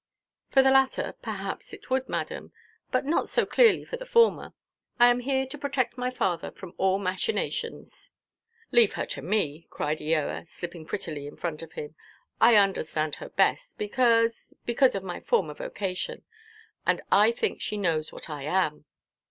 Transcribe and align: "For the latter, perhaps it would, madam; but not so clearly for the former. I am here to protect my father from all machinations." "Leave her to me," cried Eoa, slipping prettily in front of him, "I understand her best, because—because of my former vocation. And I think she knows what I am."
"For 0.49 0.63
the 0.63 0.71
latter, 0.71 1.13
perhaps 1.21 1.73
it 1.73 1.91
would, 1.91 2.09
madam; 2.09 2.51
but 2.89 3.05
not 3.05 3.29
so 3.29 3.45
clearly 3.45 3.85
for 3.85 3.97
the 3.97 4.05
former. 4.07 4.55
I 4.99 5.11
am 5.11 5.19
here 5.19 5.45
to 5.45 5.59
protect 5.59 5.95
my 5.95 6.09
father 6.09 6.49
from 6.49 6.73
all 6.79 6.97
machinations." 6.97 8.09
"Leave 8.71 8.93
her 8.93 9.05
to 9.05 9.21
me," 9.21 9.67
cried 9.69 9.99
Eoa, 9.99 10.49
slipping 10.49 10.87
prettily 10.87 11.27
in 11.27 11.37
front 11.37 11.61
of 11.61 11.73
him, 11.73 11.93
"I 12.39 12.55
understand 12.55 13.17
her 13.17 13.29
best, 13.29 13.77
because—because 13.77 14.95
of 14.95 15.03
my 15.03 15.19
former 15.19 15.53
vocation. 15.53 16.23
And 16.83 17.03
I 17.11 17.31
think 17.31 17.61
she 17.61 17.77
knows 17.77 18.11
what 18.11 18.27
I 18.27 18.41
am." 18.45 18.85